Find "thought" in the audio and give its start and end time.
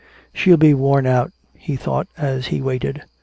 1.75-2.07